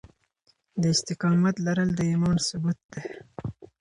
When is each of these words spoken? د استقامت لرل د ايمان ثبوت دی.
د 0.81 0.83
استقامت 0.95 1.55
لرل 1.65 1.89
د 1.97 1.99
ايمان 2.09 2.37
ثبوت 2.47 2.77
دی. 2.93 3.05